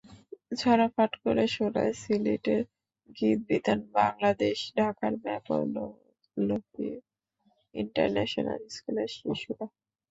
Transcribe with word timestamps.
ছড়া 0.55 0.87
পাঠ 0.95 1.11
করে 1.23 1.43
শোনায় 1.47 1.93
সিলেটের 2.01 2.61
গীতবিতান 3.17 3.79
বাংলাদেশ, 3.95 4.57
ঢাকার 4.77 5.13
ম্যাপললিফ 5.23 6.65
ইন্টারন্যাশনাল 7.75 8.61
স্কুলের 8.75 9.09
শিশুরা। 9.15 9.65